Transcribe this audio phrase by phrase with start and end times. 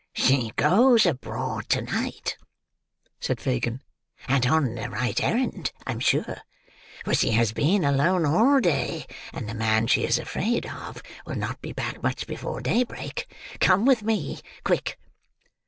[0.15, 2.35] "She goes abroad to night,"
[3.19, 3.83] said Fagin,
[4.27, 6.41] "and on the right errand, I'm sure;
[7.05, 11.35] for she has been alone all day, and the man she is afraid of will
[11.35, 13.31] not be back much before daybreak.
[13.59, 14.39] Come with me.
[14.63, 14.97] Quick!"